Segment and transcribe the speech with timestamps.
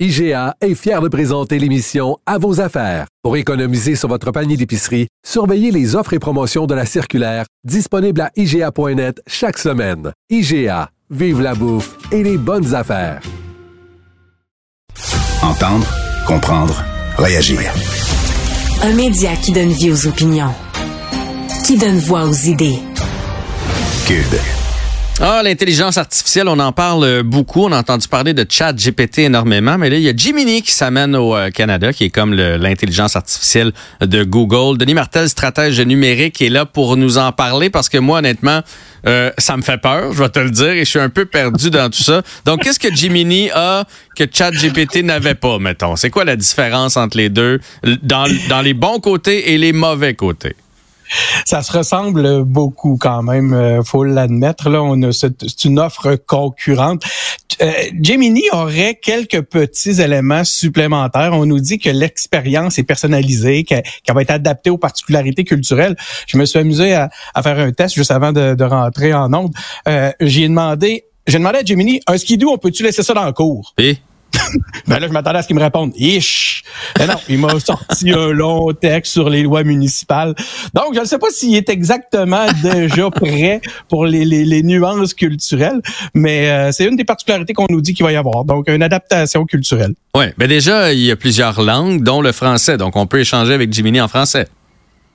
[0.00, 3.08] IGA est fier de présenter l'émission À vos affaires.
[3.24, 8.20] Pour économiser sur votre panier d'épicerie, surveillez les offres et promotions de la circulaire disponible
[8.20, 10.12] à IGA.net chaque semaine.
[10.30, 13.20] IGA, vive la bouffe et les bonnes affaires.
[15.42, 15.88] Entendre,
[16.28, 16.80] comprendre,
[17.16, 17.72] réagir.
[18.84, 20.54] Un média qui donne vie aux opinions,
[21.64, 22.78] qui donne voix aux idées.
[24.06, 24.57] Cube.
[25.20, 27.64] Ah, l'intelligence artificielle, on en parle beaucoup.
[27.64, 30.70] On a entendu parler de chat GPT énormément, mais là, il y a Gemini qui
[30.70, 34.78] s'amène au euh, Canada, qui est comme l'intelligence artificielle de Google.
[34.78, 38.60] Denis Martel, stratège numérique, est là pour nous en parler parce que moi, honnêtement,
[39.08, 41.24] euh, ça me fait peur, je vais te le dire, et je suis un peu
[41.24, 42.22] perdu dans tout ça.
[42.44, 45.96] Donc, qu'est-ce que Gemini a que chat GPT n'avait pas, mettons?
[45.96, 47.58] C'est quoi la différence entre les deux
[48.04, 50.54] dans les bons côtés et les mauvais côtés?
[51.44, 54.68] Ça se ressemble beaucoup quand même, euh, faut l'admettre.
[54.70, 57.02] Là, on a c'est une offre concurrente.
[57.60, 61.30] Euh, Gemini aurait quelques petits éléments supplémentaires.
[61.32, 65.96] On nous dit que l'expérience est personnalisée, qu'elle qu'elle va être adaptée aux particularités culturelles.
[66.26, 69.32] Je me suis amusé à, à faire un test juste avant de, de rentrer en
[69.34, 69.52] onde.
[69.88, 73.32] Euh, J'ai demandé, j'ai demandé à Gemini, un skidoo, on peut-tu laisser ça dans le
[73.32, 73.74] cours?
[73.78, 73.96] Et?
[74.86, 75.92] Ben là, je m'attendais à ce qu'il me réponde.
[75.96, 76.62] Ish!
[76.98, 80.34] Mais non, il m'a sorti un long texte sur les lois municipales.
[80.74, 85.14] Donc, je ne sais pas s'il est exactement déjà prêt pour les, les, les nuances
[85.14, 85.80] culturelles,
[86.14, 88.44] mais euh, c'est une des particularités qu'on nous dit qu'il va y avoir.
[88.44, 89.94] Donc, une adaptation culturelle.
[90.16, 92.76] Oui, ben déjà, il y a plusieurs langues, dont le français.
[92.76, 94.48] Donc, on peut échanger avec Gemini en français.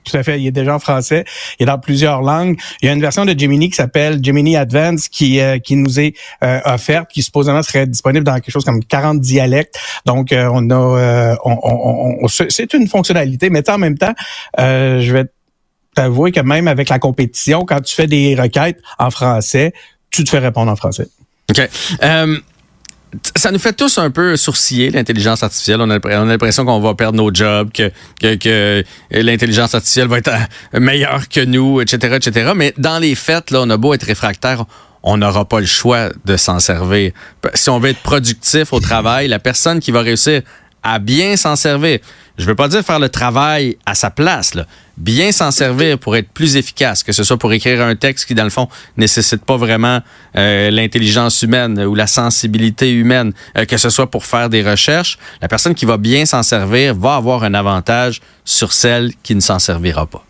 [0.04, 0.40] Tout à fait.
[0.40, 1.24] Il est déjà en français.
[1.58, 2.58] Il est dans plusieurs langues.
[2.82, 5.98] Il y a une version de Gemini qui s'appelle Gemini Advance qui euh, qui nous
[5.98, 9.78] est euh, offerte, qui supposément serait disponible dans quelque chose comme 40 dialectes.
[10.06, 14.14] Donc, euh, on a, euh, on, on- on- c'est une fonctionnalité, mais en même temps,
[14.58, 15.24] euh, je vais
[15.94, 19.72] t'avouer que même avec la compétition, quand tu fais des requêtes en français,
[20.10, 21.06] tu te fais répondre en français.
[21.50, 21.68] OK.
[22.02, 22.36] Euh,
[23.36, 25.80] ça nous fait tous un peu sourciller, l'intelligence artificielle.
[25.80, 27.90] On a, l'imp- on a l'impression qu'on va perdre nos jobs, que,
[28.36, 30.28] que l'intelligence artificielle va être
[30.74, 32.52] euh, meilleure que nous, etc., etc.
[32.56, 34.64] Mais dans les faits, là, on a beau être réfractaire,
[35.02, 37.12] on n'aura pas le choix de s'en servir.
[37.54, 40.40] Si on veut être productif au travail, la personne qui va réussir
[40.82, 41.98] à bien s'en servir,
[42.36, 44.66] je veux pas dire faire le travail à sa place, là.
[44.96, 48.34] bien s'en servir pour être plus efficace, que ce soit pour écrire un texte qui,
[48.34, 50.00] dans le fond, nécessite pas vraiment
[50.36, 55.18] euh, l'intelligence humaine ou la sensibilité humaine, euh, que ce soit pour faire des recherches,
[55.40, 59.40] la personne qui va bien s'en servir va avoir un avantage sur celle qui ne
[59.40, 60.24] s'en servira pas.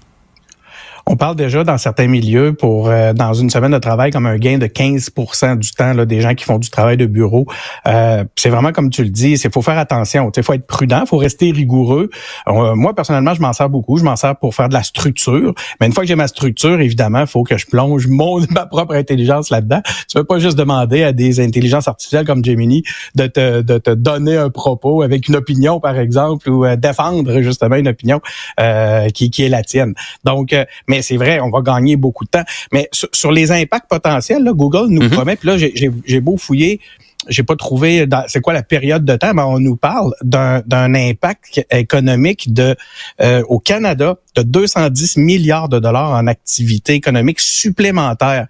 [1.06, 4.38] On parle déjà dans certains milieux pour euh, dans une semaine de travail comme un
[4.38, 7.46] gain de 15% du temps là, des gens qui font du travail de bureau.
[7.86, 10.30] Euh, c'est vraiment comme tu le dis, c'est faut faire attention.
[10.34, 12.10] Il faut être prudent, faut rester rigoureux.
[12.48, 13.98] Euh, moi personnellement, je m'en sers beaucoup.
[13.98, 15.54] Je m'en sers pour faire de la structure.
[15.80, 18.94] Mais une fois que j'ai ma structure, évidemment, faut que je plonge mon ma propre
[18.94, 19.82] intelligence là-dedans.
[20.08, 22.82] Tu peux pas juste demander à des intelligences artificielles comme Gemini
[23.14, 27.40] de te, de te donner un propos avec une opinion, par exemple, ou euh, défendre
[27.40, 28.20] justement une opinion
[28.60, 29.94] euh, qui, qui est la tienne.
[30.24, 32.44] Donc, euh, mais c'est vrai, on va gagner beaucoup de temps.
[32.72, 35.10] Mais sur, sur les impacts potentiels, là, Google nous Mhm.
[35.10, 36.80] promet, puis là, j'ai- beau fouiller,
[37.28, 40.94] j'ai pas trouvé c'est quoi la période de temps, mais on nous parle d'un d'un
[40.94, 42.76] impact économique de
[43.22, 48.46] euh, au Canada de 210 milliards de dollars en activité économique supplémentaire.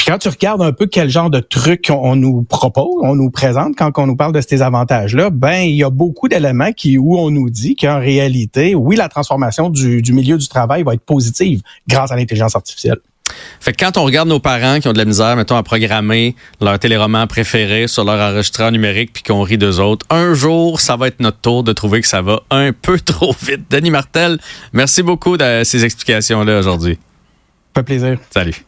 [0.00, 3.14] Puis quand tu regardes un peu quel genre de trucs on, on nous propose, on
[3.14, 6.72] nous présente quand on nous parle de ces avantages-là, ben il y a beaucoup d'éléments
[6.72, 10.84] qui où on nous dit qu'en réalité, oui, la transformation du, du milieu du travail
[10.84, 12.96] va être positive grâce à l'intelligence artificielle.
[13.60, 16.34] Fait que quand on regarde nos parents qui ont de la misère, mettons, à programmer
[16.62, 20.96] leur téléroman préféré sur leur enregistreur numérique puis qu'on rit d'eux autres, un jour, ça
[20.96, 23.70] va être notre tour de trouver que ça va un peu trop vite.
[23.70, 24.38] Denis Martel,
[24.72, 26.98] merci beaucoup de ces explications-là aujourd'hui.
[27.74, 28.18] Fait plaisir.
[28.30, 28.64] Salut.